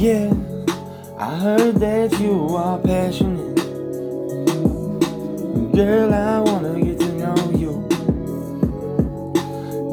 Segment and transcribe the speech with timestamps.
[0.00, 0.32] Yeah,
[1.18, 3.54] I heard that you are passionate.
[5.74, 7.86] Girl, I wanna get to know you.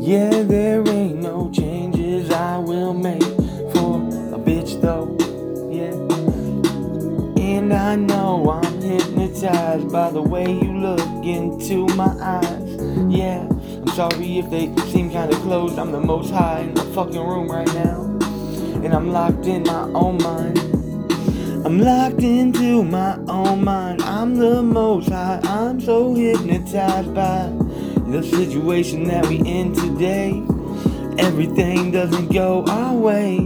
[0.00, 3.20] Yeah, there ain't no changes I will make
[3.74, 3.96] for
[4.30, 5.10] a bitch though.
[5.72, 5.96] Yeah.
[7.42, 12.78] And I know I'm hypnotized by the way you look into my eyes.
[13.10, 15.80] Yeah, I'm sorry if they seem kinda closed.
[15.80, 18.15] I'm the most high in the fucking room right now.
[18.86, 20.58] And I'm locked in my own mind.
[21.66, 24.00] I'm locked into my own mind.
[24.02, 25.40] I'm the most high.
[25.42, 27.52] I'm so hypnotized by
[28.06, 30.40] the situation that we in today.
[31.18, 33.40] Everything doesn't go our way.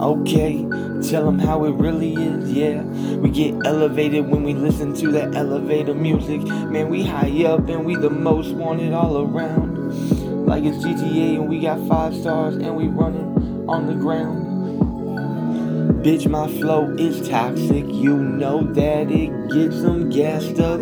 [0.00, 0.66] Okay,
[1.08, 2.82] tell them how it really is, yeah.
[2.82, 6.42] We get elevated when we listen to that elevator music.
[6.42, 10.44] Man, we high up and we the most wanted all around.
[10.44, 14.48] Like it's GTA and we got five stars and we running on the ground.
[16.02, 17.86] Bitch, my flow is toxic.
[17.88, 20.80] You know that it gets them gassed up.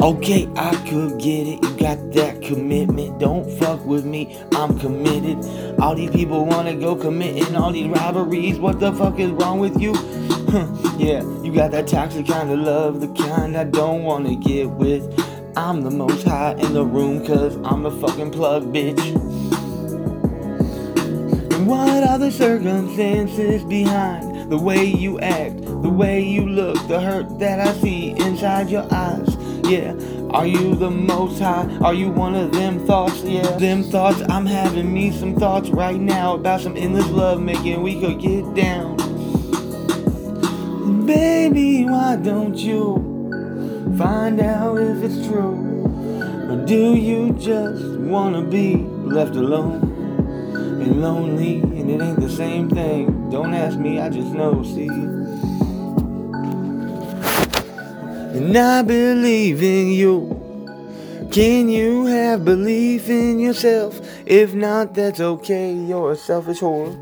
[0.00, 1.62] Okay, I could get it.
[1.62, 3.20] You got that commitment.
[3.20, 4.36] Don't fuck with me.
[4.52, 5.38] I'm committed.
[5.80, 8.58] All these people wanna go committing all these robberies.
[8.58, 9.94] What the fuck is wrong with you?
[10.98, 15.02] Yeah, you got that toxic kind of love, the kind I don't wanna get with.
[15.56, 19.43] I'm the most high in the room, cause I'm a fucking plug, bitch.
[21.64, 27.38] What are the circumstances behind the way you act, the way you look, the hurt
[27.38, 29.34] that I see inside your eyes?
[29.64, 29.94] Yeah,
[30.28, 31.66] are you the most high?
[31.80, 33.22] Are you one of them thoughts?
[33.22, 34.20] Yeah, them thoughts.
[34.28, 38.52] I'm having me some thoughts right now about some endless love making we could get
[38.54, 38.96] down.
[41.06, 45.54] Baby, why don't you find out if it's true?
[46.50, 50.03] Or do you just wanna be left alone?
[50.84, 53.30] And lonely, and it ain't the same thing.
[53.30, 54.88] Don't ask me, I just know, see.
[58.36, 60.30] And I believe in you.
[61.30, 64.00] Can you have belief in yourself?
[64.26, 66.94] If not, that's okay, you're a selfish whore.